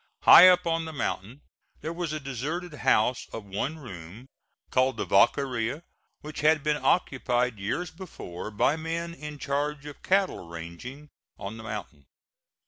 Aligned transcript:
High 0.23 0.49
up 0.49 0.65
on 0.65 0.85
the 0.85 0.93
mountain 0.93 1.41
there 1.81 1.93
was 1.93 2.11
a 2.11 2.19
deserted 2.19 2.73
house 2.73 3.27
of 3.31 3.45
one 3.45 3.77
room, 3.77 4.29
called 4.71 4.97
the 4.97 5.05
Vaqueria, 5.05 5.83
which 6.21 6.39
had 6.41 6.63
been 6.63 6.83
occupied 6.83 7.59
years 7.59 7.91
before 7.91 8.49
by 8.49 8.75
men 8.77 9.13
in 9.13 9.37
charge 9.37 9.85
of 9.85 10.01
cattle 10.01 10.47
ranging 10.49 11.09
on 11.37 11.57
the 11.57 11.63
mountain. 11.63 12.07